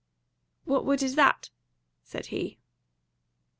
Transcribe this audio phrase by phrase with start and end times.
[0.65, 1.51] "What wood is that?"
[2.01, 2.57] said he.